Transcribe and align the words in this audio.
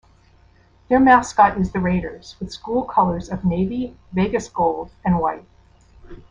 Their 0.89 0.99
mascot 0.99 1.59
is 1.59 1.73
the 1.73 1.79
Raiders, 1.79 2.35
with 2.39 2.51
school 2.51 2.85
colors 2.85 3.29
of 3.29 3.45
navy, 3.45 3.95
vegas 4.11 4.49
gold, 4.49 4.89
and 5.05 5.19
white. 5.19 5.45